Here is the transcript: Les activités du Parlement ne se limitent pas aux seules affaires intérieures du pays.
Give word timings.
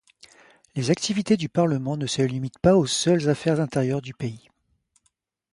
Les 0.73 0.89
activités 0.89 1.37
du 1.37 1.47
Parlement 1.47 1.95
ne 1.95 2.07
se 2.07 2.23
limitent 2.23 2.57
pas 2.57 2.75
aux 2.75 2.87
seules 2.87 3.29
affaires 3.29 3.59
intérieures 3.59 4.01
du 4.01 4.15
pays. 4.15 4.49